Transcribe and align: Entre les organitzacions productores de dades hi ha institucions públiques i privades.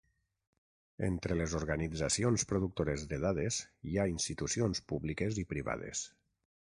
Entre 1.07 1.35
les 1.41 1.51
organitzacions 1.59 2.45
productores 2.53 3.05
de 3.11 3.19
dades 3.27 3.59
hi 3.91 4.01
ha 4.05 4.09
institucions 4.15 4.83
públiques 4.93 5.39
i 5.43 5.45
privades. 5.53 6.03